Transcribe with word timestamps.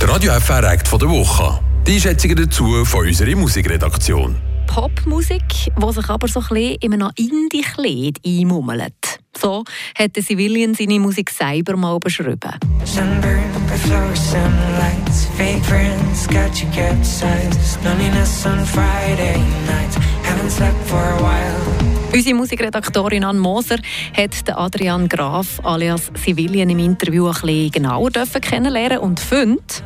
Der 0.00 0.08
Radio 0.08 0.32
FR 0.32 0.62
Act 0.64 0.86
von 0.86 0.98
der 0.98 1.08
Woche. 1.08 1.60
Die 1.86 1.94
Einschätzungen 1.94 2.36
dazu 2.36 2.84
von 2.84 3.06
unserer 3.06 3.34
Musikredaktion. 3.34 4.36
Popmusik, 4.66 5.72
die 5.76 5.92
sich 5.92 6.08
aber 6.08 6.28
so 6.28 6.40
ein 6.40 6.46
bisschen 6.48 6.76
in 6.80 6.92
einem 6.94 7.10
Indie-Kleid 7.16 8.18
einmummelt. 8.24 9.18
So 9.36 9.64
hat 9.98 10.14
Civilian 10.20 10.74
seine 10.74 11.00
Musik 11.00 11.30
selber 11.30 11.76
mal 11.76 11.98
beschrieben. 11.98 12.52
Sunburn 12.84 13.42
fluorescent 13.78 14.54
lights, 14.78 15.26
fake 15.36 15.64
friends 15.64 16.26
got 16.26 16.60
you 16.60 16.68
capsized. 16.72 17.82
Loneliness 17.84 18.46
on 18.46 18.64
Friday 18.64 19.38
nights, 19.66 19.96
haven't 20.22 20.50
slept 20.50 20.78
for 20.86 21.02
a 21.02 21.22
while. 21.22 21.97
Unsere 22.18 22.34
Musikredaktorin 22.34 23.22
Ann 23.22 23.38
Moser 23.38 23.78
hat 24.12 24.52
Adrian 24.52 25.08
Graf 25.08 25.60
alias 25.62 26.10
Civilian 26.16 26.68
im 26.68 26.80
Interview 26.80 27.28
ein 27.28 27.32
bisschen 27.32 27.70
genauer 27.70 28.10
kennenlernen 28.40 28.98
und 28.98 29.20
findet, 29.20 29.84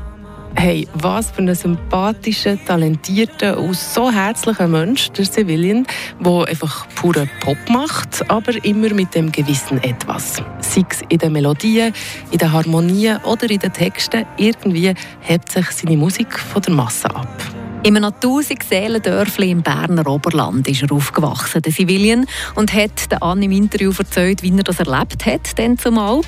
Hey, 0.55 0.89
was 0.95 1.31
für 1.31 1.43
ein 1.43 1.55
sympathischer, 1.55 2.57
talentierter 2.65 3.59
und 3.59 3.77
so 3.77 4.11
herzlicher 4.11 4.67
Mensch, 4.67 5.11
der 5.11 5.27
Civilian, 5.27 5.87
der 6.21 6.47
einfach 6.49 6.89
pure 6.95 7.29
Pop 7.41 7.59
macht, 7.69 8.31
aber 8.31 8.65
immer 8.65 8.95
mit 8.95 9.15
dem 9.15 9.31
gewissen 9.31 9.83
Etwas. 9.83 10.43
Sei 10.61 10.87
es 10.89 11.03
in 11.11 11.19
den 11.19 11.35
Melodien, 11.35 11.93
in 12.31 12.39
den 12.39 12.51
Harmonien 12.51 13.19
oder 13.25 13.51
in 13.51 13.59
den 13.59 13.75
Texten, 13.75 14.25
irgendwie 14.39 14.95
hebt 15.21 15.53
sich 15.53 15.71
seine 15.71 15.99
Musik 15.99 16.39
von 16.39 16.63
der 16.63 16.73
Masse 16.73 17.15
ab. 17.15 17.52
In 17.85 17.97
einem 17.97 18.13
1000 18.15 18.63
Seelendörfli 18.63 19.51
im 19.51 19.61
Berner 19.61 20.07
Oberland 20.07 20.69
ist 20.69 20.83
er 20.83 20.93
aufgewachsen, 20.93 21.63
der 21.63 21.73
Civilian, 21.73 22.27
und 22.55 22.73
hat 22.73 23.11
den 23.11 23.21
Anne 23.21 23.47
im 23.47 23.51
Interview 23.51 23.93
erzählt, 23.99 24.45
wie 24.45 24.57
er 24.57 24.63
das 24.63 24.79
erlebt 24.79 25.27
hat, 25.27 25.59
dann 25.59 25.77
zumal, 25.77 26.21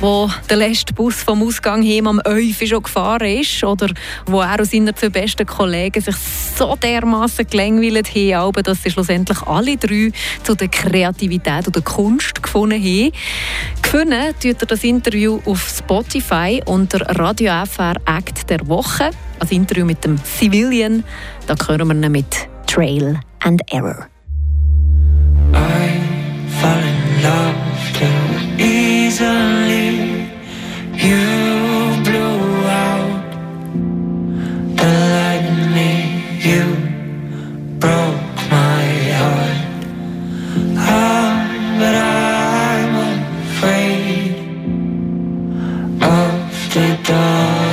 wo 0.00 0.30
der 0.48 0.56
letzte 0.56 0.94
Bus 0.94 1.16
vom 1.16 1.42
Ausgang 1.42 1.82
heim 1.82 2.06
am 2.06 2.22
Eufi 2.24 2.66
schon 2.66 2.84
gefahren 2.84 3.28
ist, 3.28 3.62
oder 3.62 3.88
wo 4.24 4.40
er 4.40 4.58
und 4.58 4.70
seine 4.70 4.94
zwei 4.94 5.10
besten 5.10 5.44
Kollegen 5.44 6.00
sich 6.00 6.16
so 6.56 6.76
dermaßen 6.76 7.46
gelangweilt 7.46 8.14
haben, 8.14 8.62
dass 8.62 8.82
sie 8.82 8.90
schlussendlich 8.90 9.42
alle 9.42 9.76
drei 9.76 10.12
zu 10.44 10.54
der 10.54 10.68
Kreativität 10.68 11.66
und 11.66 11.76
der 11.76 11.82
Kunst 11.82 12.42
gefunden 12.42 12.82
haben. 12.82 13.12
Gefunden 13.82 14.34
tut 14.42 14.62
er 14.62 14.66
das 14.66 14.82
Interview 14.82 15.40
auf 15.44 15.68
Spotify 15.68 16.62
unter 16.64 17.00
Radio 17.18 17.52
FR 17.66 17.96
Act 18.06 18.48
der 18.48 18.66
Woche 18.66 19.10
ein 19.42 19.48
Interview 19.56 19.84
mit 19.84 20.04
dem 20.04 20.18
Civilian. 20.24 21.04
Da 21.46 21.54
hören 21.66 21.88
wir 21.88 21.94
ihn 21.94 22.12
mit 22.12 22.48
Trail 22.66 23.18
and 23.40 23.60
Error. 23.72 24.08
I 25.52 26.00
fall 26.60 26.82
in 26.82 27.22
love 27.22 27.56
too 27.98 28.62
easily. 28.62 30.28
You 30.94 32.02
blew 32.04 32.66
out 32.66 33.24
the 34.76 34.86
light 35.14 35.44
in 35.44 35.74
me. 35.74 35.92
You 36.40 36.76
broke 37.78 38.38
my 38.50 38.84
heart. 39.18 39.60
Ah, 40.78 41.46
but 41.78 41.94
I'm 41.94 42.94
afraid 43.42 44.36
of 46.00 46.74
the 46.74 46.96
dark. 47.02 47.71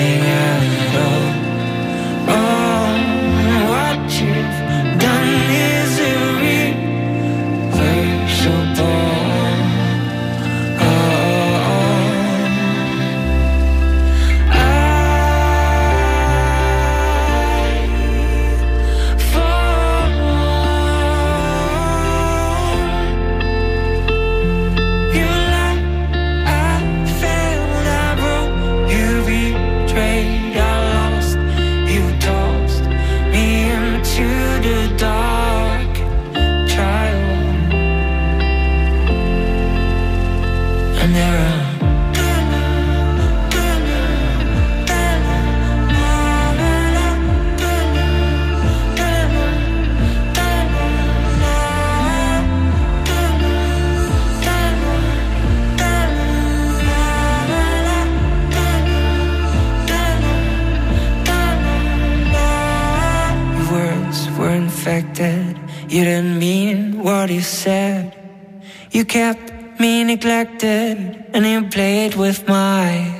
everything. 0.00 0.67
You 65.20 66.04
didn't 66.04 66.38
mean 66.38 67.02
what 67.02 67.30
you 67.30 67.40
said. 67.40 68.14
You 68.92 69.04
kept 69.04 69.80
me 69.80 70.04
neglected 70.04 71.24
and 71.34 71.44
you 71.44 71.68
played 71.68 72.14
with 72.14 72.46
my 72.46 73.17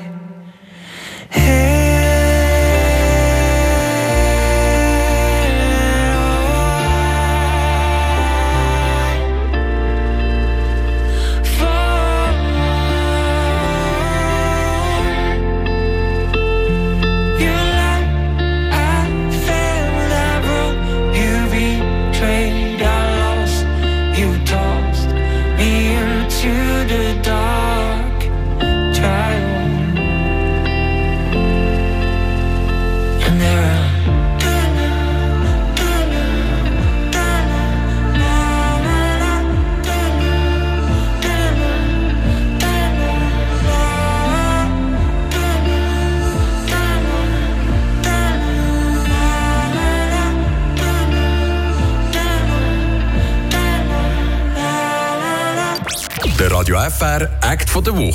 Radio 56.69 56.91
FR 56.91 57.31
Act 57.41 57.71
von 57.71 57.83
der 57.83 57.97
Woche. 57.97 58.07